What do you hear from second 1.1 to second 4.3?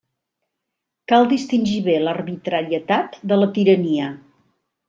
Cal distingir bé l'arbitrarietat de la tirania.